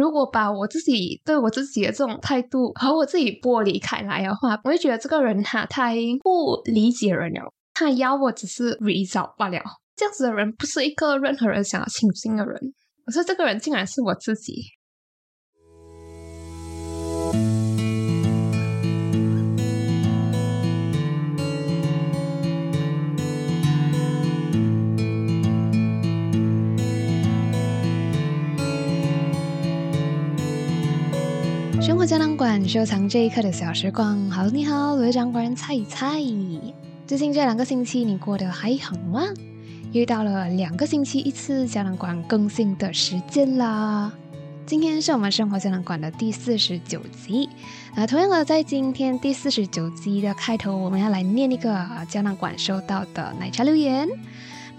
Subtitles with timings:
[0.00, 9.60] 如果把我自己对我自己的这种态度和我自己剥离开来的话，我会觉得这个人他太不理解人了，他要我只是 result 罢了。
[9.94, 12.58] 这样子的人不是一个任何人想要亲近的人。
[13.04, 14.62] 可是这个人竟然是我自己。
[32.10, 34.28] 胶囊馆收藏这一刻的小时光。
[34.28, 36.20] 好，你好，我是掌管人蔡蔡。
[37.06, 39.22] 最近这两个星期你过得还好吗？
[39.92, 44.10] 又到了两个星期一次胶囊馆更新的时间啦。
[44.66, 47.48] 今天是我们生活胶囊馆的第四十九集。
[47.94, 54.08] 那同样的，在今天第四十九集的开头，我们要来念一个胶囊馆收到的奶茶留言。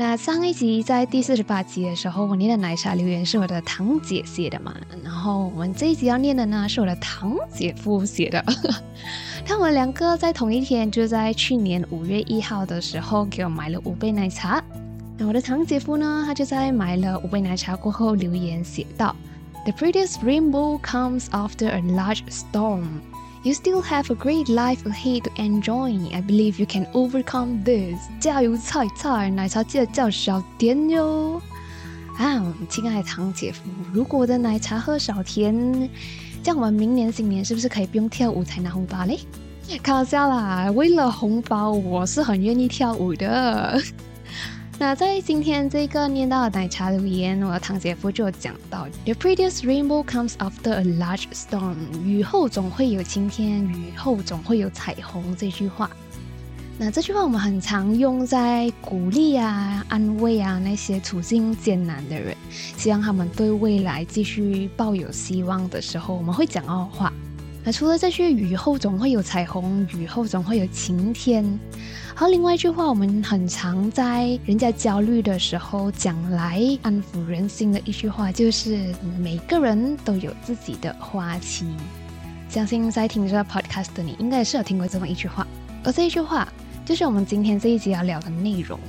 [0.04, 4.76] 那上一集在第四十八集的时候，我念的奶茶留言是我的堂姐写的嘛？
[5.04, 8.44] 然后我们这一集要念的呢，是我的堂姐夫写的。
[9.46, 14.60] 他们两个在同一天，就在去年五月一号的时候，给我买了五杯奶茶。
[15.20, 19.16] 那我的堂姐夫呢，他就在买了五杯奶茶过后留言写道。
[19.66, 22.86] The prettiest rainbow comes after a large storm.
[23.44, 26.14] You still have a great life ahead to enjoy.
[26.14, 27.98] I believe you can overcome this.
[28.20, 29.32] 加油，菜菜！
[29.32, 31.42] 奶茶记得叫小甜哟。
[32.20, 33.62] 啊，亲爱的堂姐夫，
[33.92, 35.90] 如果我的奶茶喝少甜，
[36.44, 39.20] 这样我们明年新年是不是可以不用跳舞才拿红包嘞？
[39.82, 43.82] 开玩笑啦，为了红包，我是很愿意跳舞的。
[44.82, 55.36] 那在今天这个念到奶茶留言，我的堂姐夫就讲到：“The prettiest rainbow comes after a large storm。”雨后总会有晴天，雨后总会有彩虹。
[55.38, 55.88] 这句话，
[56.80, 67.14] 那这句话我们很常用在鼓励啊、安慰啊那些处境艰难的人，希望他们对未来继续抱有希望的时候，我们会讲到话。
[67.64, 71.46] 那除了这句“雨后总会有彩虹，雨后总会有晴天”。
[72.16, 81.66] 好，另外一句话，我们很常在人家焦虑的时候讲来安抚人心的一句话，就是每个人都有自己的花期。
[82.50, 85.46] 相信在听这个 podcast 的你，应该是有听过这么一句话。
[85.84, 86.52] 而这一句话，
[86.84, 88.80] 就是我们今天这一集要聊的内容。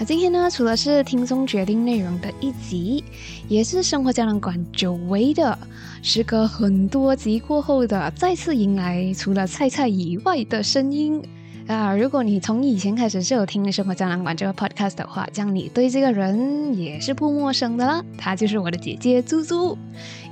[0.00, 3.04] 那今天呢，除了是听众决定内容的一集，
[3.48, 5.58] 也是生活胶囊馆久违的，
[6.00, 11.22] 时隔很多集过后的再次迎来除了菜菜以外的声音。
[11.66, 18.02] 啊，如果你从以前开始就有听《生活胶囊馆》这个 podcast 的话，这样你对这个人也是不陌生的啦。
[18.16, 19.76] 她就是我的姐姐猪猪，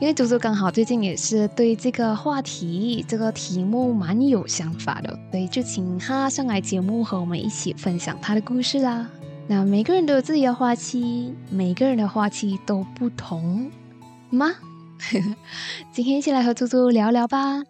[0.00, 9.06] 因为猪猪刚好最近也是对这个话题、这个题目蛮有想法的，所以就请她上来节目和我们一起分享她的故事啦。
[9.50, 13.70] 那每个人都有自己的花期，每个人的花期都不同
[14.28, 14.54] 吗？
[15.90, 17.62] 今天一起来和猪猪聊聊吧。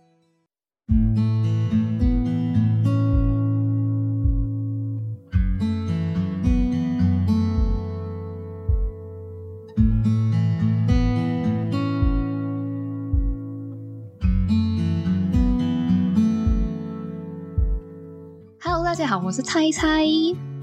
[18.85, 20.05] 大家好，我是猜猜。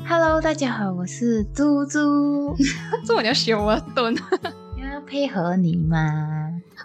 [0.07, 2.55] Hello，大家好，我是猪猪。
[3.03, 4.13] 这我叫修我蹲，
[4.77, 5.97] 要配合你嘛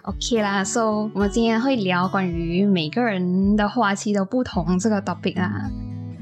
[0.01, 5.69] ？OK 啦，So 我们今天会聊关于每个人的花期都不同这个 topic 啦。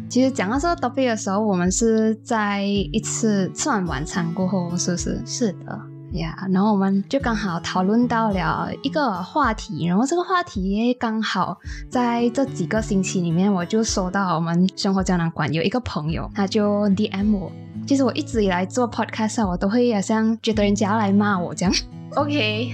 [0.09, 5.21] 其实讲到这个 topic 的时候，我们是在一次吃完晚餐过后，是不是？
[5.25, 5.81] 是的。
[6.13, 11.57] 呀，然后我们就刚好讨论到了一个话题，然后这个话题刚好
[11.89, 17.51] 在这几个星期里面，我就收到我们生活胶囊馆有一个朋友，他就 DM 我。
[17.87, 21.73] 其实我一直以来做 podcast，我都会好像觉得人家要来骂我这样。
[22.15, 22.71] OK，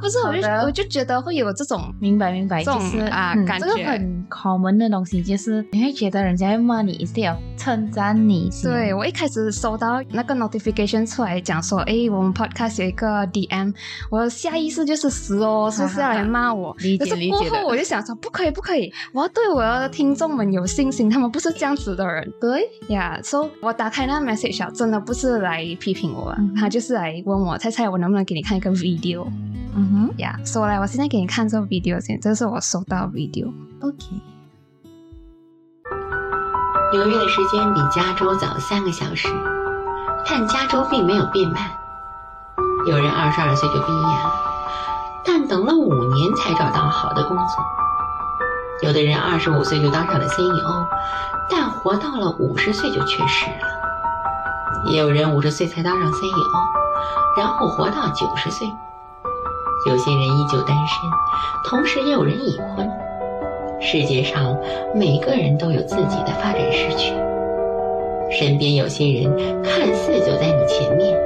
[0.00, 8.50] 不是，我就我就觉得会有这种明白明白，就是啊，感觉这个很 common 的东西，就是你会觉得人家要骂你，一定要称赞你。
[8.62, 13.74] 对我一开始收到那个 notification 出来讲说，哎，我们 podcast 有一个 DM，
[14.10, 16.74] 我下意识就是死哦，是不是要来骂我？
[16.78, 17.30] 理解理解。
[17.30, 22.32] 过后我就想说，不可以不可以，我要对我的听众们有信心，他们不是这样子的人。
[22.40, 28.77] 对呀，所以我打开那 message，真的不是来批评我，他就是来问我，猜猜我能不能给你看一个。
[28.78, 29.26] video，
[29.74, 33.52] 嗯哼，呀，说来，我现在给你看这个 video 先，这是我收到的 video。
[33.80, 33.98] OK。
[36.92, 39.28] 纽约的时间比加州早三个小时，
[40.26, 41.70] 但加州并没有变慢。
[42.86, 44.32] 有人二十二岁就毕业了，
[45.24, 47.46] 但等了五年才找到好的工作。
[48.82, 50.86] 有的人二十五岁就当上了 CEO，
[51.50, 53.68] 但活到了五十岁就去世了。
[54.86, 56.87] 也有人五十岁才当上 CEO。
[57.36, 58.66] 然后活到九十岁，
[59.86, 61.10] 有些人依旧单身，
[61.64, 62.88] 同时也有人已婚。
[63.80, 64.56] 世界上
[64.94, 67.14] 每个人都有自己的发展时区，
[68.30, 71.16] 身边有些人看似走在你前面，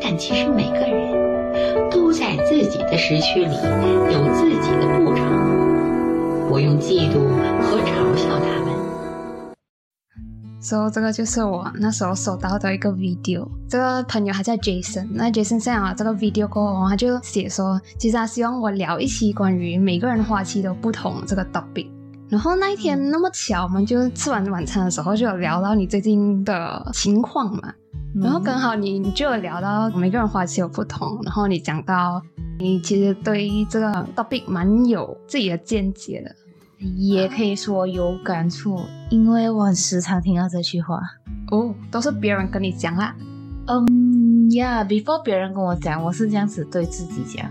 [0.00, 3.56] 但其实每个人都在自己的时区里
[4.12, 5.50] 有自己的步程。
[6.48, 7.18] 不用嫉妒
[7.62, 8.79] 和嘲笑他们。
[10.60, 13.48] 所以这个就是我那时候收到的一个 video。
[13.68, 21.88] 这个朋友他叫 Jason，那 Jason 上了这个 video 过后，他就写说，其实他希望我聊一期关于每个人花期都不同这个 topic。
[22.28, 27.72] 然后那一天那么巧，我们就吃完晚餐的时候就有聊到你最近的情况嘛。
[28.20, 32.20] 然后刚好你就有聊到每个人花期有不同，然后你讲到
[32.58, 36.34] 你其实对这个 topic 蛮有自己的见解的。
[36.96, 38.80] 也可以说有感触，
[39.10, 40.98] 因为我很时常听到这句话。
[41.50, 43.14] 哦，都是别人跟你讲啦。
[43.66, 47.48] 嗯呀，before 别人跟我讲，我是这样子对自己讲。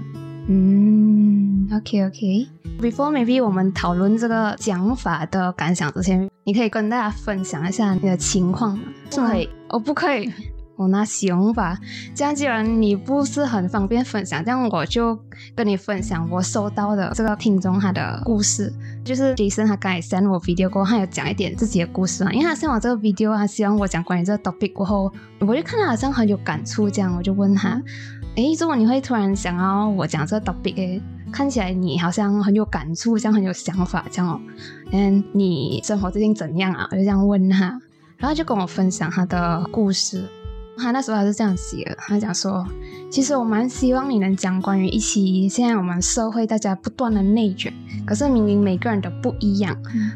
[0.48, 2.48] 嗯，OK OK。
[2.82, 8.86] Before maybe 我们讨论这个讲法的感想之前，你可以跟大家分享一下你的情况吗？
[9.12, 10.32] 不可以，哦，不可以。
[10.80, 11.78] 我那行吧，
[12.16, 15.20] 这样既然你不是很方便分享，这样我就
[15.54, 18.74] 跟你分享我收到的这个听众他的故事。
[19.04, 27.82] 就是 Jason 他刚才 send 我 video 过后，他有讲一点自己的故事嘛，因为他 send 我这个 video，他希望我讲关于这个 topic 过后，我就看他好像很有感触，这样我就问他，
[28.36, 30.76] 诶，怎么你会突然想要我讲这个 topic？
[30.78, 34.40] 诶，看起来你好像很有感触，像很有想法这样哦。
[34.92, 36.88] 嗯，你生活最近怎样啊？
[36.90, 37.82] 我就这样问他，
[38.16, 40.24] 然后就跟我分享他的故事。
[40.80, 42.66] 他那时候还是这样写的，他讲说，
[43.12, 47.74] 其实我蛮希望你能讲关于一期现在我们社会大家不断的内卷，
[48.06, 49.76] 可是明明每个人都不一样。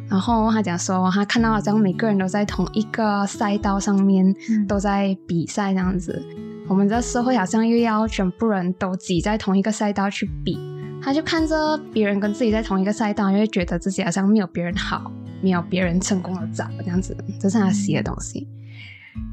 [0.09, 4.35] 然后他讲说，他看到好像每个人都在同一个赛道上面
[4.67, 6.23] 都在比赛这样子，
[6.67, 10.57] 我们这社会好像又要全部人都挤在同一个赛道去比，
[11.01, 15.11] 他就看着别人跟自己在同一个赛道，就会觉得自己好像没有别人好，
[15.41, 18.47] 没有别人成功的早这样子，这是他写的东西。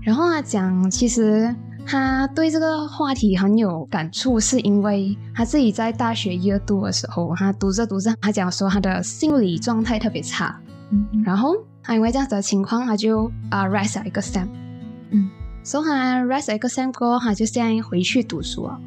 [0.02, 1.54] 然后他讲，其实
[1.86, 10.60] 他对这个话题很有感触，是因为他自己在大学一二度的时候，他读着读着，他讲说他的心理状态特别差，
[10.90, 14.46] 嗯，然后他因为这样子的情况，他就啊 rise 一个 sem，
[15.10, 15.28] 嗯，
[15.62, 18.78] 所以他 rise 一个 sem 过后，他就现在回去读书了。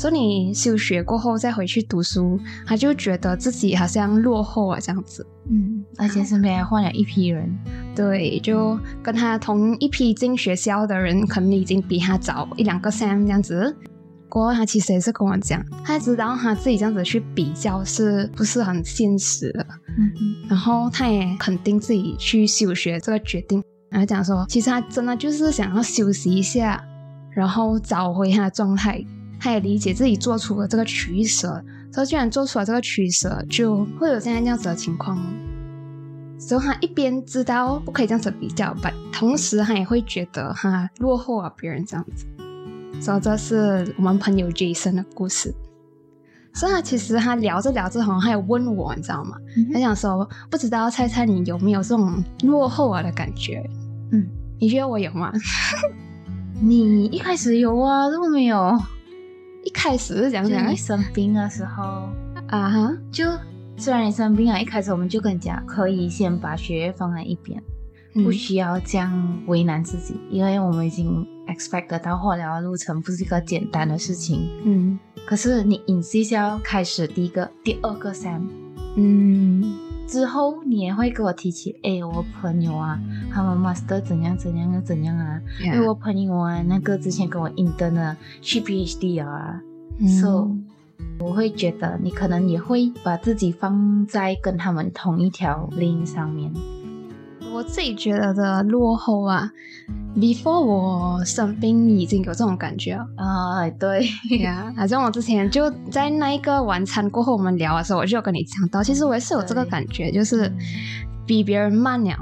[0.00, 5.26] 所以你休学过后再回去读书，他就觉得自己好像落后啊这样子。
[5.50, 7.54] 嗯，而且身边还换了一批人，
[7.94, 13.76] 对，就跟他同一批进学校的人，可能已经比他早一两个 sem 这样子。
[14.26, 19.66] 过后他其实也是跟我讲，他知道他自己这样子去比较是不是很现实的。
[19.98, 20.48] 嗯嗯。
[20.48, 26.82] 然后他也肯定自己去休学这个决定，然后讲说，其实他真的就是想要休息一下，
[27.32, 29.04] 然后找回他的状态。
[29.40, 35.18] 他也理解自己做出了这个取舍，所以既然做出了这个取舍，就会有现在这样子的情况。
[36.38, 42.26] 所以他一边知道不可以这样子比较，但同时他也会觉得他落后了别人这样子。
[43.00, 45.54] 所以这是我们朋友 Jason 的故事。
[46.52, 49.36] 所以他其实他聊着聊着，好像还有问我，你知道吗？
[49.72, 53.62] 他想说，不知道猜猜你有没有这种落后啊的感觉？
[54.10, 54.26] 嗯，
[54.58, 55.32] 你觉得我有吗？
[56.60, 58.76] 你一开始有啊，怎么没有？
[59.64, 62.08] 一开始是讲讲你生病的时候
[62.48, 63.24] 啊哈，就
[63.76, 67.62] 虽然你生病啊，一开始我们就跟你讲，可以先把学业放在一边，
[68.24, 74.48] 不需要这样为难自己，因为我们已经 expect 得到化疗的路程不是一个简单的事情。
[74.64, 78.42] 嗯，可是你 insist 要开始第一个、第二个 sem，
[78.96, 79.74] 嗯，
[80.10, 82.98] 之后你也会跟我提起，哎，我朋友啊，
[83.32, 89.62] 他们 master 怎样怎样又怎样啊，因为我朋友啊，那个之前跟我 intern 的去 PhD 啊
[90.20, 90.50] ，so
[91.20, 96.52] 我会觉得你可能也会把自己放在跟他们同一条 line 上面。
[97.52, 99.50] 我自己觉得的落后啊
[100.16, 104.08] ，before 我生病已经有这种感觉了啊，对
[104.40, 110.50] 呀，好像我之前就在那一个晚餐过后我们聊的时候，我就有跟你讲到，其实我也是有这个感觉，就是
[111.26, 112.16] 比别人慢了。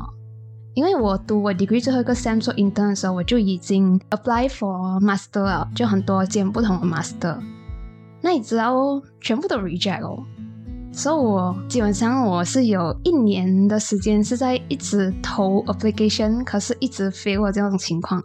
[0.74, 7.36] 因为我读我 degree 最后一个 sem 做 intern 的时候，我就已经 apply for master 了，就很多间不同的 master，
[8.22, 8.74] 那你知道
[9.20, 10.24] 全部都 reject 哦。
[10.98, 18.20] 所以，我基本上我是有一年的时间是在一直投 application，可是一直 fail 这种情况。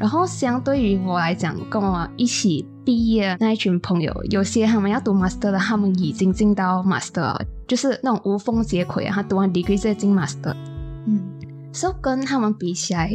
[0.00, 10.52] 然后，相对于我来讲，跟我一起毕业那一群朋友，有些他们要读 master 的，他们已经进到 master，就是那种无缝接轨啊，他读完 degree 再进 master。
[11.06, 11.22] 嗯，
[11.72, 13.08] 所以跟他们比起来，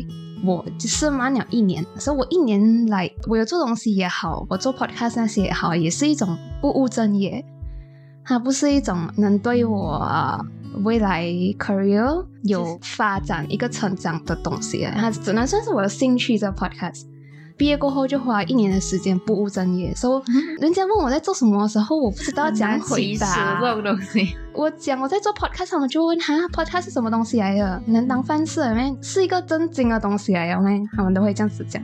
[0.45, 1.85] 我就是慢了一年。
[1.97, 7.45] 所以我一年来，我有做东西也好，我做 podcast 那些也好，也是一种不务正业。
[8.25, 10.45] 它不是一种能对我
[10.83, 11.23] 未来
[11.59, 16.37] career 有发展一个成长的东西，它只能算是我的兴趣。
[16.37, 17.03] 这 podcast
[17.55, 23.59] 毕业过后就花一年的时间不务正业，所以人家问我在做什么的时候，我不知道怎样回答。
[23.61, 28.97] 这种东西，我讲我在做 podcast，他们就问他 podcast 是什么东西来的，能当饭吃没？
[29.01, 30.81] 是一个正经的东西来的没？
[30.95, 31.81] 他们都会这样子讲。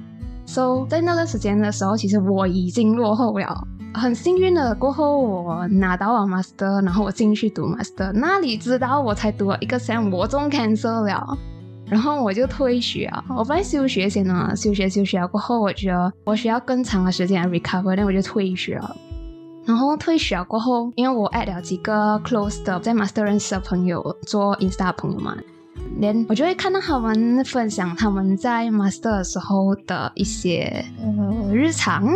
[0.48, 3.68] So 在那段时间的时候，其实我已经落后了。
[3.94, 8.12] 很幸运的，过后我拿到了 master，然后我进去读 master。
[8.14, 11.38] 那里知道我才读了一个 sem，我中 cancer 了，
[11.86, 13.12] 然后我就退学。
[13.36, 18.96] 我本来休学先呢，休学休学过后，我觉得我需要更长的时间 recover，那我就退学了。
[19.66, 25.36] 然后退学过后，因为我 add 了几个 close 的在 master 认识的朋友做 insta 朋友嘛，
[25.98, 32.08] 连我就会看到他们分享他们在 master 的时候的一些呃日常。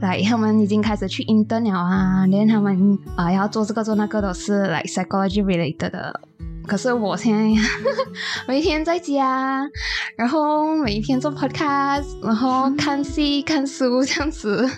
[0.00, 6.20] 来，他们已经开始去 intern 了啊，连他们啊要做这个做那个都是 like psychology related 的。
[6.66, 7.62] 可是我现在
[8.48, 9.68] 每天在家，
[10.16, 14.68] 然后每一天做 podcast，然后看戏看书这样子，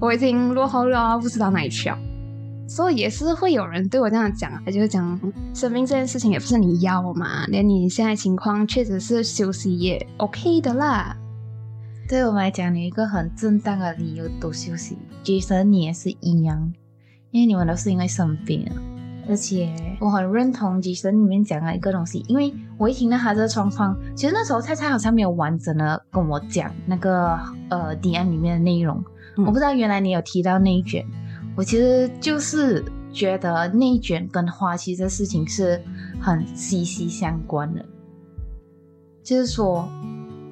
[0.00, 1.98] 我已经落后了，不知道哪里去了。
[2.68, 5.18] 所以也是会有人对我这样讲，就是讲
[5.54, 11.16] 生病这件事情也不是你要嘛，连你现在情况确实是休息也 OK 的啦。
[12.08, 14.98] 对我们来讲，你一个很正当的理由多休息。
[15.22, 16.72] 其实你也是一样，
[17.30, 18.70] 因为你们都是因为生病。
[19.28, 27.38] 而且我很认同吉神里面讲的一个东西，因为我一听到他这个状况，其实那时候菜菜好像没有完整的跟我讲那个
[27.70, 29.02] 呃 DM 里面的内容。
[29.38, 31.06] 我不知道原来你有提到内卷，
[31.56, 35.80] 我其实就是觉得内卷跟花期这事情是
[36.20, 37.82] 很息息相关的，
[39.22, 39.88] 就是说。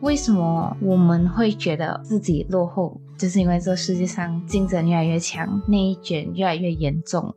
[0.01, 2.99] 为什么我们会觉得自己落后？
[3.19, 7.35] 就是因为这世界上竞争越来越强，内卷越来越严重。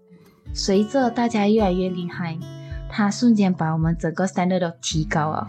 [0.53, 2.38] 随着大家越来越厉害，
[2.89, 5.48] 它瞬间把我们整个 standard 都提高了。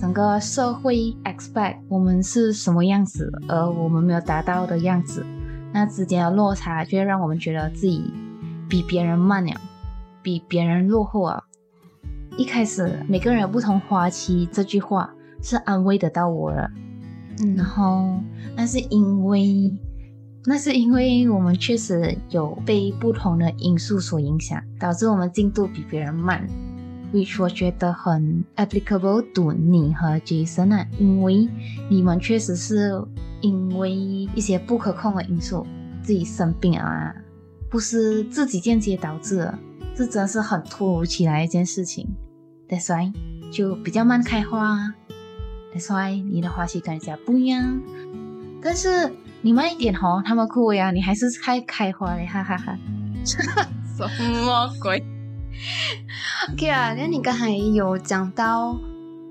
[0.00, 5.24] 整个社会 expect 我们是什么样子，而我们没有达到的样子，
[5.72, 8.12] 那之间的落差就会让我们觉得自己
[8.68, 9.52] 比别人慢了，
[10.22, 11.44] 比别人落后啊。
[12.36, 15.14] 一开始每个人有不同花期这句话。
[15.42, 16.70] 是安慰得到我了，
[17.40, 17.56] 嗯。
[17.56, 18.20] 然后
[18.56, 19.70] 那是因为，
[20.46, 26.46] 那是因为我们确实有被不同的因素所影响，导致我们进度比别人慢
[27.12, 31.48] ，which 我觉得很 applicable to 你和 Jason 啊，因为
[31.90, 33.04] 你们确实是
[33.40, 35.66] 因为一些不可控的因素
[36.02, 37.14] 自己生病啊，
[37.68, 39.58] 不是自己间接导致的，
[39.94, 42.08] 这真是很突如其来一件事情
[42.68, 43.12] ，That's why
[43.52, 44.94] 就比较慢开花。
[45.74, 47.80] That's why 你的花期跟人家不一样，
[48.62, 52.78] 但是你慢一点哦，他们哭呀，你还是开开花嘞，哈哈哈。
[53.24, 53.42] 什
[54.44, 55.02] 么鬼
[56.52, 58.76] ？OK 啊，那你刚才有讲到，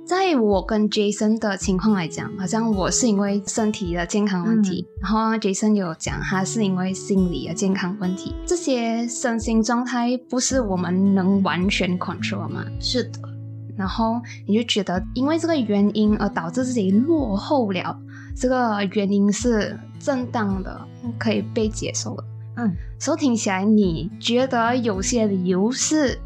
[0.06, 12.66] 在我跟 Jason 的情况来讲，好像我是因为身体的健康问题，然后 Jason 有讲他是因为心理的健康问题，这些身心状态不是我们能完全 control 吗？
[12.80, 13.31] 是的。
[13.78, 17.98] 然后你就觉得，因为这个原因而导致自己落后了，
[18.36, 20.80] 这个原因是正当的，
[21.18, 22.24] 可以被接受的。
[22.58, 26.20] 嗯，所以听起来你觉得有些理由是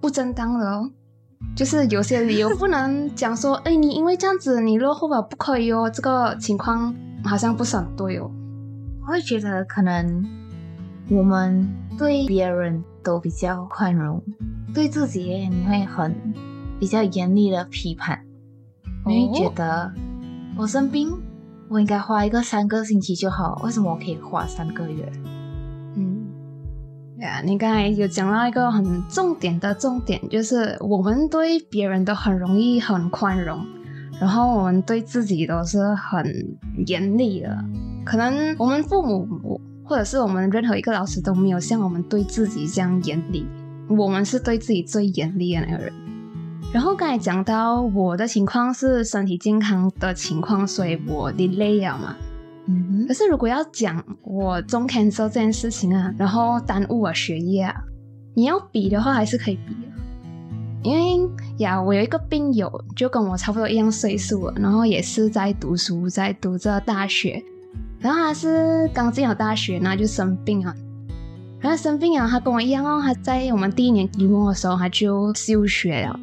[0.00, 0.90] 不正当的哦，
[1.56, 8.30] 就是有些理由不能讲说，哎，你因为这样子你落后了不可以哦，这个情况好像不是很对哦。
[9.00, 10.24] 我会觉得可能
[11.10, 14.22] 我们对别人都比较宽容，
[14.74, 16.14] 对自己你会很。
[16.78, 18.24] 比较严厉的批判，
[19.06, 19.92] 你会觉得
[20.56, 21.10] 我生病，
[21.68, 25.10] 我应该花一个三个星期就好，为什么我可以花三个月？
[25.96, 26.26] 嗯，
[27.16, 33.64] 对啊，你刚才有讲到一个很重点的重点，就是我们对别人都很容易很宽容，
[34.20, 36.26] 然后我们对自己都是很
[36.86, 37.64] 严厉的。
[38.04, 43.46] 可能我们父母或者是我们任何一个老师都没有像我们对自己这样严厉，
[43.88, 45.92] 我们是对自己最严厉的那个人。
[46.74, 52.16] 然后刚才讲到我的情况是身体健康的情况，所以我 delay 了嘛。
[52.66, 53.06] 嗯哼。
[53.06, 57.72] 可是如果要讲我中 cancel 这件事情啊，然后耽误我学业啊，
[58.34, 59.92] 你要比的话还是可以比的。
[60.82, 67.40] 因为呀，我有一个病友，就跟我差不多一样岁数，然后也是在读书，在读着大学。
[68.00, 70.74] 然后他是刚进了大学，那就生病啊。
[71.60, 76.18] 然后生病啊，他跟我一样哦，他在我们第一年期末的时候他就休学了。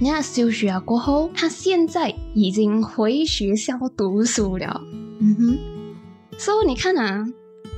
[0.00, 4.82] 你看休学了过后，他现在已经回学校读书了。
[5.20, 5.58] 嗯哼，
[6.36, 7.24] 所以你看啊，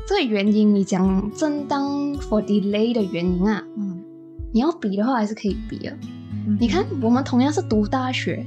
[0.08, 4.02] 这个原因你讲正当 for delay 的原因啊，嗯，
[4.52, 5.90] 你要比的话还是可以比的。
[6.46, 8.46] 嗯你看，我们同样是读大学，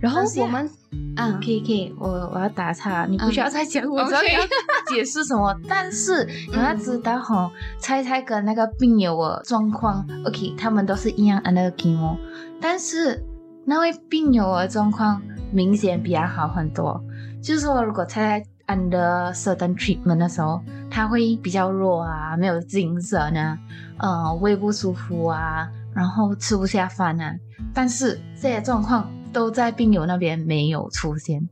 [0.00, 0.68] 然后我们
[1.16, 4.40] 啊可以可以，我我要打岔，你不嗯需要再讲，我知道你要
[4.88, 12.16] 解释什么，但是你要知道吼，猜猜跟那个病友的状况，OK，他们都是一样 under chemo，
[12.60, 13.24] 但是
[13.64, 17.02] 那位病友的状况明显比较好很多，
[17.42, 20.60] 就是说如果猜猜 under certain treatment 的时候，
[20.90, 23.58] 他会比较弱啊，没有精神啊，
[23.98, 27.34] 呃，胃不舒服啊，然后吃不下饭啊，
[27.72, 31.46] 但是这些状况都在病友那边没有出现，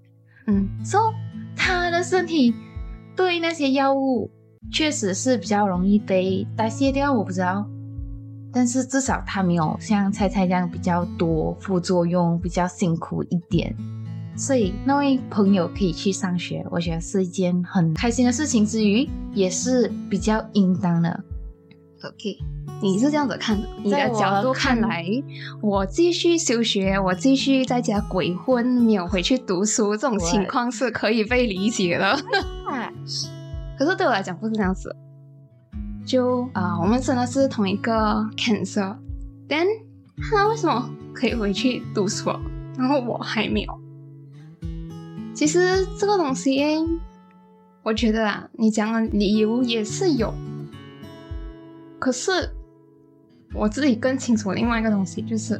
[0.46, 2.54] 嗯所、以他的身体
[3.14, 4.30] 对那些药物
[4.72, 7.68] 确实是比较容易被代谢掉，我不知道，
[8.50, 13.76] 但是至少他没有像菜菜这样比较多副作用，比较辛苦一点。
[14.34, 21.22] 所以那位朋友可以去上学，我觉得是一件很开心的事情，之余也是比较应当的。
[22.04, 22.38] ，OK，
[22.82, 25.04] 你是这样子看的，你的角度看看来，
[25.62, 32.16] 我继续休学，我继续在家鬼混，没有回去读书，这种情况是可以被理解的。
[33.78, 34.94] 可是对我来讲不是这样子，
[36.06, 37.92] 就啊、我们真的是同一个
[38.36, 38.96] cancer，
[39.48, 39.66] 但
[40.30, 42.30] 他为什么可以回去读书，
[42.78, 43.80] 然后我还没有？
[45.34, 46.62] 其实这个东西，
[47.82, 50.32] 我觉得啊，你讲的理由也是有，
[52.04, 52.30] 可是
[53.54, 55.58] 我自己更清楚另外一个东西，就是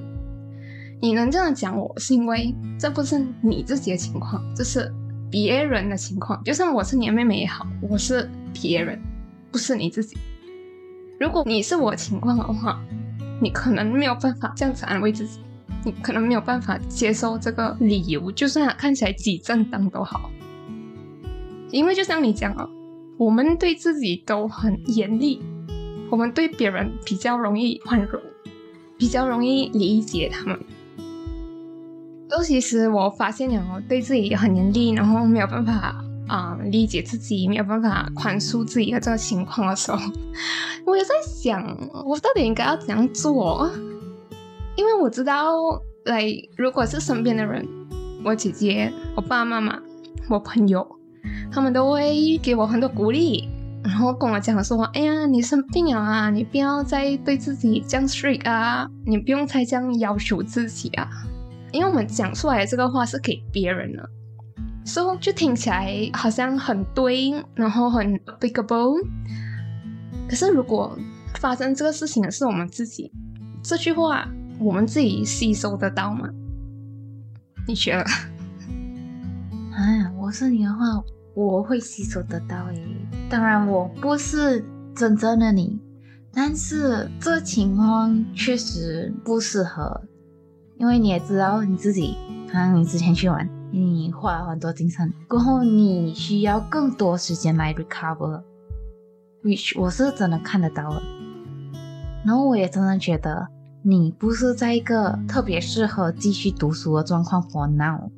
[1.01, 4.93] 你能这样讲我，是因为这不是你自己的情况，这是
[5.31, 6.45] 别人的情况。
[6.45, 9.01] 就算我是你的妹妹也好，我是别人，
[9.51, 10.19] 不是你自己。
[11.19, 12.79] 如果你是我情况的话，
[13.41, 15.41] 你可能没有办法这样子安慰自己，
[15.83, 20.31] 你可能没有办法接受这个理由，就算看起来几正当都好。
[21.71, 22.69] 因为就像你讲啊，
[23.17, 25.41] 我们对自己都很严厉，
[26.15, 28.23] 我们对别人比较容易宽容，
[28.97, 30.57] 比较容易理解他们。
[32.31, 35.93] 尤其是我发现了我对自己很严厉，然后没有办法
[36.29, 39.99] 啊、理解自己，没有办法宽恕自己的这个情况的时候，
[40.87, 41.61] 我也在想，
[42.07, 43.69] 我到底应该要怎样做？
[44.77, 45.53] 因为我知道，
[46.05, 46.25] 来，
[46.57, 47.67] 如果是身边的人，
[48.25, 49.81] 我姐姐、我爸爸妈妈、
[50.31, 50.87] 我朋友，
[51.51, 53.49] 他们都会给我很多鼓励，
[53.85, 61.09] 然后跟我讲说：“哎呀，你生病了啊，你不要再对自己这样 strict 啊，你不用再这样要求自己啊。”
[61.71, 64.09] 因为我们讲出来的这个话是给别人的，
[64.85, 69.07] 所、以就听起来好像很对，然后很 applicable。
[70.29, 70.97] 可是如果
[71.35, 73.13] 发生这个事情的是我们自己，
[73.63, 74.27] 这句话
[74.59, 76.29] 我们自己吸收得到吗？
[77.67, 78.05] 你觉得？
[79.77, 80.79] 啊，我是你的话，
[81.35, 82.83] 我会吸收得到诶。
[83.29, 85.79] 当然，我不是真正的你，
[86.33, 90.01] 但是这情况确实不适合，
[90.79, 92.15] 因为你也知道你自己，
[92.49, 101.03] 可能你之前去玩，你花了很多精神，过后你需要更多时间来 recover，which 我是真的看得到的。
[102.25, 103.49] 然后我也真的觉得
[103.83, 108.11] 你不是在一个特别适合继续读书的状况 for now。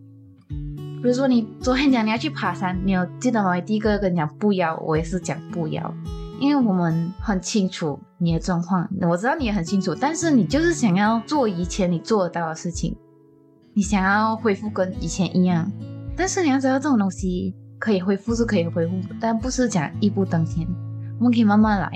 [1.06, 3.60] 比如说你昨天讲你要去爬山，你有记得吗？
[3.60, 5.94] 第一个跟你讲不要，我也是讲不要，
[6.40, 12.96] 因为我们很清楚你的状况，我知道你也很清楚，但是你就是想要做以前你做得到的事情，
[13.72, 15.70] 你想要恢复跟以前一样，
[16.16, 20.66] 但是你要知道这种东西可以恢复是可以恢复，但不是讲一步登天，
[21.20, 21.88] 我们可以慢慢来。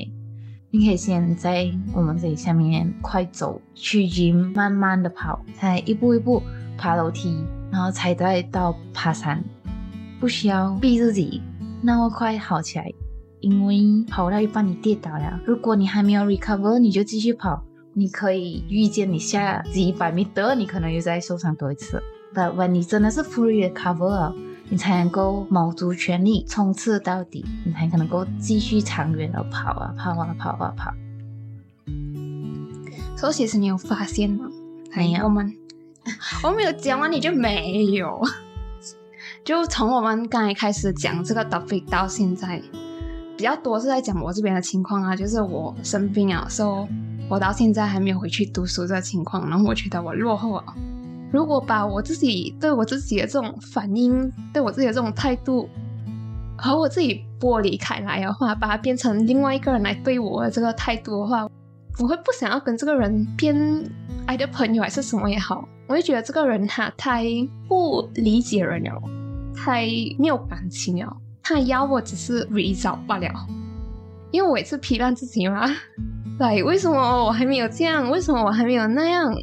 [0.71, 6.41] 你可以先在我们这里下面快走，去 gym 慢慢的跑，才一步一步
[6.79, 9.43] 爬楼梯，然后才再到爬山，
[10.19, 11.41] 不需要逼自己
[11.83, 12.93] 那么快好起来，
[13.41, 22.03] 因为跑到一半你跌倒了，如果你还没有 recover，你就继续跑，你可以预见你下几百米的你可能又再受伤多一次。
[22.35, 24.35] But when 你真的是 fully recover 了，
[24.69, 30.93] 你才能够卯足全力冲刺到底，你才可能够继续长远的跑啊跑啊跑啊跑。
[33.17, 34.47] 所以其实你有发现吗？
[35.25, 35.55] 我们
[36.45, 38.21] 我没有讲完你就没有。
[39.45, 42.63] 就从我们刚才开始讲这个 topic 到现在，
[43.37, 46.95] 比较多是在讲我这边的情况啊，就是我生病啊，所以
[47.29, 50.65] 我到现在还没有回去读书这个情况，然后我觉得我落后了。
[51.33, 55.69] 如果把我自己对我自己的这种反应，对我自己的这种态度，
[56.59, 61.49] 和我自己剥离开来的话，把它变成另外一个人来对我的这个态度的话，
[61.99, 63.57] 我会不想要跟这个人变
[64.27, 67.25] 爱的朋友还是什么也好，我就觉得这个人他太
[67.67, 69.03] 不理解人了，
[69.57, 69.87] 太
[70.21, 71.17] 没有感情了。
[71.43, 73.29] 他要我只是 result 罢了，
[74.31, 75.69] 因为我也是批判自己嘛。
[76.39, 78.09] 对，为什么我还没有这样？
[78.09, 79.35] 为什么我还没有那样？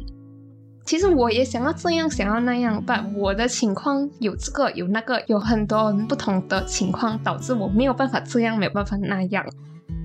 [0.86, 9.44] 其实我也想要这样，想要那样，但我的情况有这个有那个，有很多不同的情况，导致我没有办法这样，没有办法那样。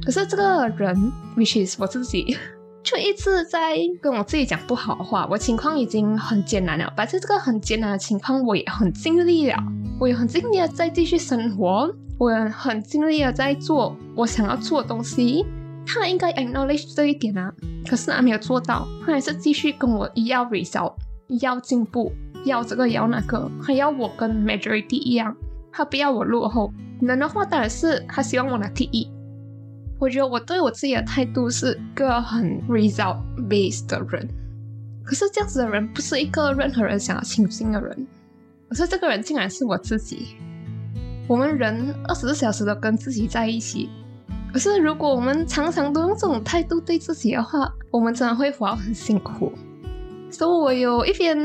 [0.04, 2.36] 可是这个人，which is 我自己，
[2.84, 5.26] 就一直在跟我自己讲不好的话。
[5.32, 9.58] 我情况已经很艰难了，但是这个很艰难的情况，我也很尽力了，
[10.00, 15.46] 我也很尽力的在继续生活，我也很尽力的在做我想要做的东西。
[15.86, 17.54] 他应该 acknowledge 这一点啊，
[17.88, 20.94] 可是他没有做到，他还是继续跟我要 result，
[21.42, 22.12] 要进步，
[22.46, 25.36] 要这个要那个，还要我跟 majority 一样，
[25.72, 26.72] 他不要我落后。
[27.02, 29.10] 能的话当然是他希望我拿第一。
[30.00, 33.18] 我觉得我对我自己的态度是一个很 result
[33.50, 34.28] based 的人，
[35.04, 38.08] 可是这样子的人不是一个任何人想要亲近的人，
[38.70, 40.36] 可是这个人竟然是我自己。
[41.28, 43.90] 我们人二十四小时都跟自己在一起。
[44.52, 49.52] 可是，如果我们常常都用这种态度对自己的话，我们真的会活很辛苦。
[50.30, 51.36] 所以，我有一边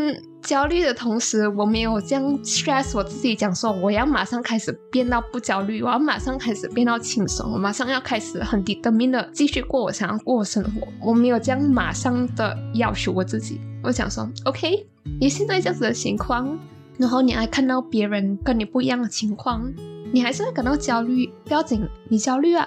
[0.43, 10.89] 焦虑的同时，我没有这样 stress 我自己，讲说我要马上开始变到不焦虑，我要马上开始变到轻松，我马上要开始很低等命的继续过我想要过的生活。
[11.03, 13.61] 我没有这样马上的要求我自己。
[13.83, 14.87] 我想说，OK，
[15.21, 16.59] 你现在这样子的情况，
[16.97, 19.73] 然后你还看到别人跟你不一样的情况，
[20.13, 21.31] 你还是会感到焦虑。
[21.45, 22.67] 不要紧，你焦虑啊。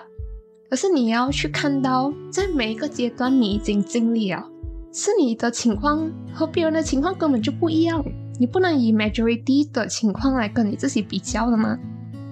[0.70, 4.48] 可是你要去看到，在每一个阶段你已经经历了，
[4.92, 8.04] 是你的情况和别人的情况根本就不一样。
[8.40, 11.78] 你不能以 majority 的情况来跟你自己比较的吗？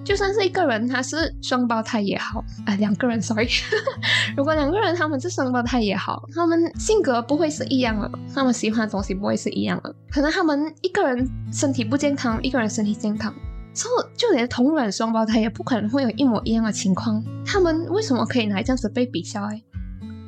[0.02, 3.46] 就算是一个人他是双胞胎也好，啊，两个人 sorry，
[4.36, 13.32] 如果两个人他们是双胞胎也好，他们性格不会是一样的，他们喜欢的东西不会是一样的，可能他们一个人身体不健康，一个人身体健康。
[13.72, 19.44] 就就连同卵双胞胎也不可能会有一模一样的情况，他们为什么可以来这样子被比较？
[19.44, 19.62] 哎，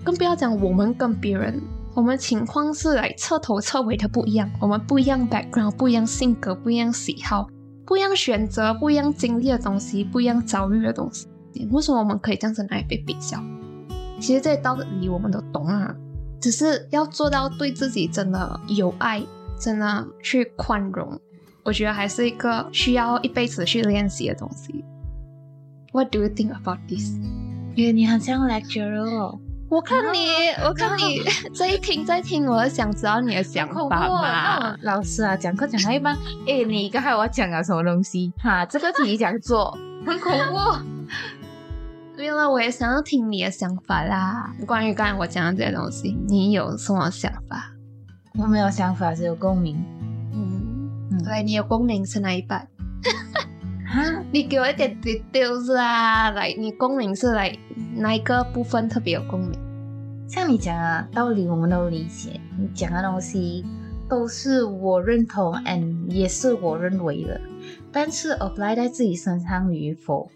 [0.04, 1.60] 更不要讲我们跟别人，
[1.94, 7.46] 我们情况是来彻头彻尾的不一样，我们不一样 background，不一样性格，不一样喜好，
[7.86, 11.26] 不一样选择，不一样经历的东西，不一样遭遇的东西，
[11.70, 13.38] 为什么我们可以这样子来被比较？
[14.18, 15.94] 其实这些道理我们都懂啊，
[16.40, 19.22] 只是要做到对自己真的有爱，
[19.60, 21.20] 真的去宽容。
[21.64, 24.84] 我觉得还是一个需要一辈子去练习的东西。
[25.92, 27.16] What do you think about this？
[27.74, 29.38] 因为你很像 lecturer，
[29.72, 31.22] 我看你，我看你
[31.56, 34.76] 在听在听，我想知道你的想法嘛。
[34.82, 36.14] 老师啊，讲课讲到一半，
[36.46, 38.30] 哎，你刚才我讲了什么东西？
[38.36, 39.70] 哈，这个题讲座
[40.04, 40.58] 很恐怖。
[42.14, 44.52] 对了，我也想要听你的想法啦。
[44.66, 47.72] 关于刚才我讲的这些东西，你有什么想法？
[48.38, 49.82] 我没有想法，只有共鸣。
[50.34, 52.68] 嗯，嗯对，你有共鸣是哪一半？
[54.30, 56.30] 你给我一点 details 啊！
[56.30, 57.54] 来，你共鸣是来
[57.96, 59.58] 哪一个部分特别有共鸣？
[60.32, 63.62] 像你讲的，道理我们都理解，你讲的东西
[64.08, 67.38] 都是我认同，and 也是我认为的。
[67.92, 70.30] 但是 apply 在自己身上与否，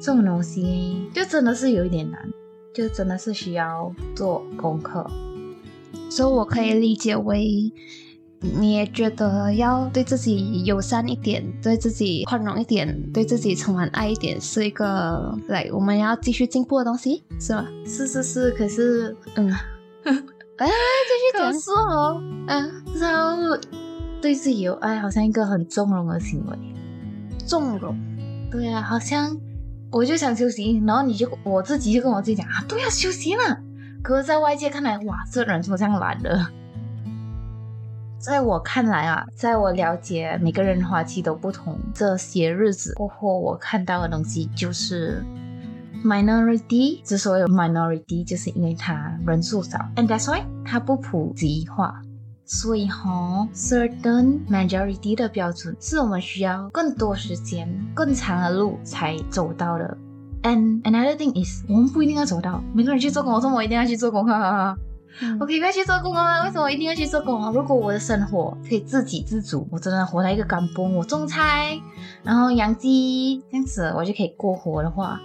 [0.00, 2.26] 这种东西就真的是有一点难，
[2.72, 5.06] 就真的是需要做功课。
[6.08, 7.70] 所以我可以理解为。
[8.40, 17.66] 你也觉得要对自己友善一点，对自己宽容一点，对自己充满爱一点，是一个来我们要继续进步的东西，是吗？
[17.84, 19.50] 是是是，可是，嗯，
[20.58, 23.58] 哎，继续讲说哦，嗯，然后
[24.22, 26.56] 对自己有爱，好像一个很纵容的行为，
[27.44, 27.98] 纵容，
[28.50, 29.36] 对啊，好像
[29.90, 33.58] 我就想休息，然后你就我自己就跟我自己讲啊，都要，休息了，
[34.02, 36.46] 可是在外界看来，哇，这人怎么这样懒的？
[38.18, 45.24] 在我看来啊，在我了解每个人花期都不同，这些日子过后，我看到的东西就是
[46.04, 52.02] ，minority 之所以 minority，就是因为它人数少，and that's why 它不普及化。
[52.44, 59.96] 所以哈，certain majority 的标准是我们需要更多时间、更长的路才走到的。
[60.42, 64.78] And another thing is，我们不一定要走到，每个人去做工，作我一定要去做工，哈哈哈。
[65.40, 66.44] 我可以不要去做工吗？
[66.44, 67.50] 为什么我一定要去做工啊？
[67.52, 71.78] 如果我的生活可以自给自足，我真的活在一个干崩，我种菜，
[72.22, 75.20] 然后养鸡，这样子我就可以过活的话，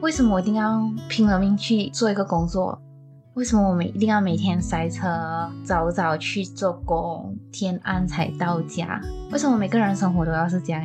[0.00, 2.80] 为什么我一定要拼了命去做一个工作？
[3.34, 9.00] 为什么我们一定要每天塞车，早早去做工，天暗才到家？
[9.30, 10.82] 为什么每个人生活都要是这样？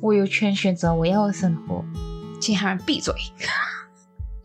[0.00, 1.84] 我有权选择我要的生活，
[2.40, 3.14] 其他人闭嘴。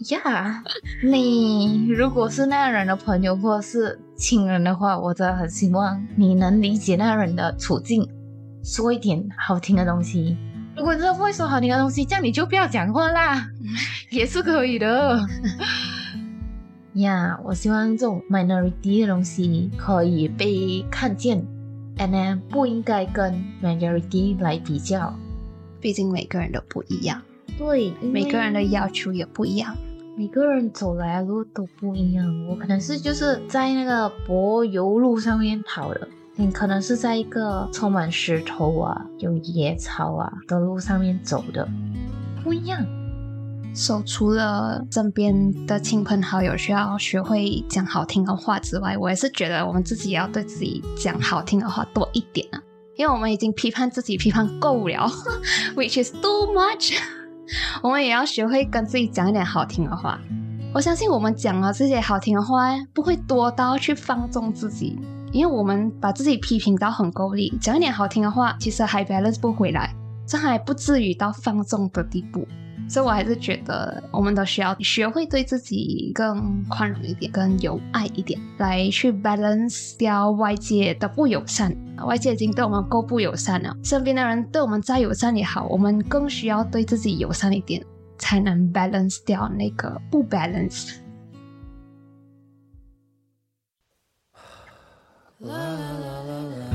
[0.08, 0.64] 呀，
[1.04, 8.08] 你如果是那样人的朋友，或者是亲人的话，我真的很希望你能理解那个人的处境，
[8.64, 10.38] 说一点好听的东西。
[10.78, 13.46] 如果真的不会说好听的东西，这样你就不要讲话啦，
[14.10, 15.20] 也是可以的。
[16.94, 21.46] 呀，我希望这种 minority 的东西可以被看见
[21.98, 25.14] ，and then 不应该跟 majority 来比较，
[25.82, 27.22] 毕竟每个人都不一样，
[27.58, 29.76] 对，每个人的要求也不一样。
[30.18, 41.68] 每个人走来的路都不一样，我可能是就是在那个柏油路上面跑的，你可能是在一个充满石头啊、有野草啊的路上面走的，
[42.44, 42.86] 不一样。
[43.74, 52.60] so, 除了身边的亲朋好友需要学会讲好听的话之外，我也是觉得我们自己要对自己讲好听的话多一点啊，
[52.98, 55.08] 因为我们已经批判自己批判够了，
[55.78, 57.00] which is too much。
[57.82, 60.20] 我们也要学会跟自己讲一点好听的话。
[60.74, 65.00] 我相信我们讲了这些好听的话，不会多到去放纵自己，
[65.32, 69.94] 因为我们把自己批评到很够力，讲一点好听的话，其实还 balance 不回来，
[70.28, 72.48] 这还不至于到放纵的地步。
[72.90, 81.72] 所以，我还是觉得，我们都需要学会对自己更宽容一点，更有爱一点，来去 balance 掉外界的不友善。
[82.08, 87.86] 外界已经对我们够不友善了，身边的人对我们再友善也好，我们更需要对自己友善一点，
[88.18, 90.96] 才能 balance 掉那个不 balance。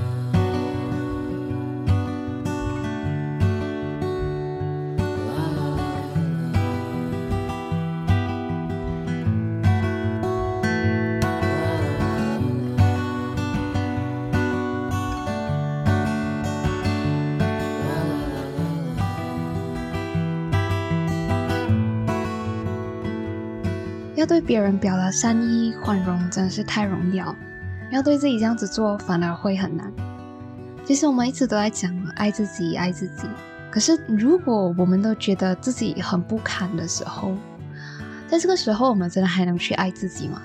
[24.14, 27.34] 要对别人表达善意、宽容，真的是太容易了。
[27.90, 29.92] 要对自己这样子做，反而会很难。
[30.84, 33.26] 其实我们一直都在讲爱自己、爱自己。
[33.70, 37.34] 可是如果我们都觉得自己很不堪的时候，
[38.28, 40.40] 在这个时候，我们真的还能去爱自己吗？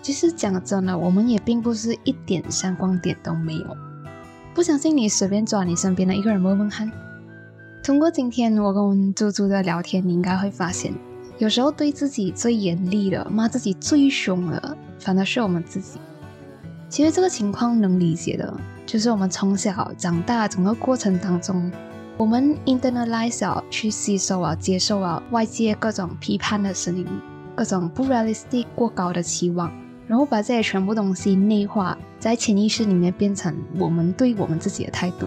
[0.00, 3.76] 其实讲真的，我们也并不是一点闪光点都没有。
[4.54, 6.90] 不相信你随便抓你身边的一个人问问看。
[7.82, 10.94] 通过今天我跟猪猪的聊天，你应该会发现。
[11.44, 16.00] 有时候对自己最严厉的、骂自己最凶的，反而是我们自己。
[16.88, 21.70] 其实这个情况能理解的，就是我们从小长大整个过程当中，
[22.16, 27.06] 我们 internalize 去吸收啊、接受啊外界各种批判的声音，
[27.54, 29.70] 各种不 realistic 过高的期望，
[30.06, 35.26] 然后把这些全部东西内化在潜意识里面，变成我们对我们自己的态度。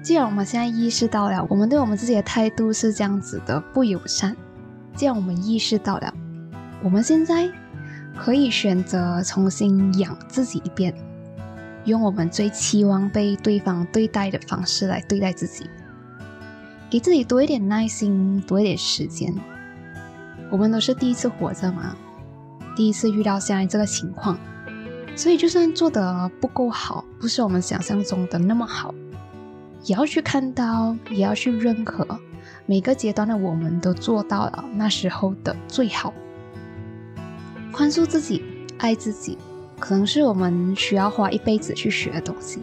[0.00, 4.36] 既然我们现在意识到了，我们对我们自己的态度是这样子的不友善。
[4.96, 6.12] 这样我们意识到了，
[6.82, 7.50] 我们现在
[8.16, 10.94] 可以选择重新养自己一遍，
[11.84, 15.68] 用我们最期望被对方对待的方式来对待自己，
[16.88, 19.34] 给自己多一点耐心，多一点时间。
[20.50, 21.94] 我们都是第一次活着嘛，
[22.74, 24.38] 第一次遇到现在这个情况，
[25.14, 28.94] 所以就算做的不够好，不是我们想象中的那么好，
[29.84, 32.06] 也要去看到，也要去认可。
[32.68, 36.12] 每个阶段的我们都做到了那时候的最好，
[37.72, 38.42] 宽恕自己，
[38.78, 39.38] 爱自己，
[39.78, 42.60] 可能是我们需要花一辈子去学的东西，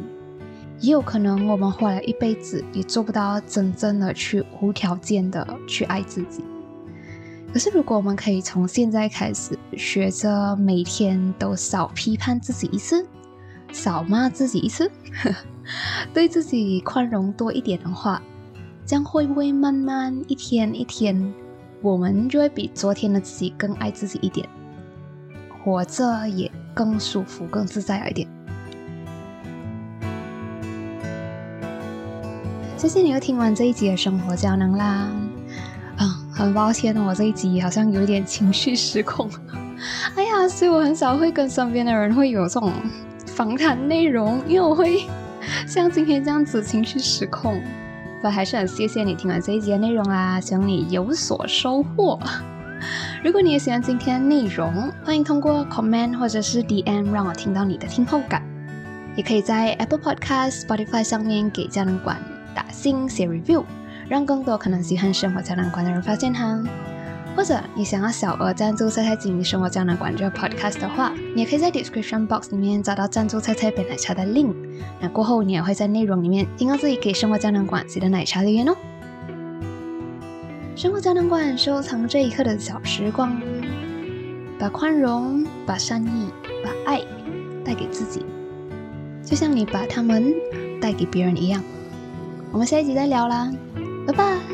[0.81, 6.43] 也有可能我们花了一辈子也做不到真正的去无条件的去爱自己。
[7.53, 13.07] 可是如果我们可以从现在开始学着每天都少批判自己一次，
[13.71, 15.33] 少骂自己一次，呵
[16.13, 18.21] 对自己宽容多一点的话。
[18.85, 21.33] 这样会不会慢慢一天一天，
[21.81, 24.47] 我们就会比昨天的自己更爱自己一点，
[25.63, 28.27] 活着也更舒服、更自在一点。
[32.75, 35.09] 谢谢你又听完这一集的生活胶囊啦。
[35.95, 39.29] 啊，很抱歉，我这一集好像有一点情绪失控。
[40.15, 42.73] 哎呀，所以我很少会跟身边的人会有这种
[43.27, 45.03] 访谈内容，因为我会
[45.65, 47.61] 像今天这样子情绪失控。
[48.23, 52.17] 我还是很谢谢你听完这一集的内容啦，希望你有所收获。
[53.21, 58.41] 如果你也喜欢今天的内容，欢迎通过 comment 或者是 DM 让我听到你的听后感。
[59.17, 62.17] 也可以在 Apple Podcast、Spotify 上面给家能馆
[62.55, 63.65] 打星写 review，
[64.07, 66.63] 让更多可能喜欢生活在能馆的人发现它。
[67.35, 74.53] 或者你想要小额赞助菜菜经营生活胶囊馆这个 podcast 的话，你也可以在 description box 里面找到赞助菜菜杯奶茶的 link。
[75.01, 78.75] 那过后你也会在内容里面听到自己给生活胶囊馆写的奶茶留言哦。
[80.75, 83.39] 生活胶囊馆收藏这一刻的小时光，
[84.59, 86.29] 把宽容、把善意、
[86.63, 87.01] 把爱
[87.65, 88.25] 带给自己，
[89.23, 90.33] 就像你把他们
[90.79, 91.63] 带给别人一样。
[92.51, 93.51] 我们下一集再聊啦，
[94.05, 94.52] 拜拜。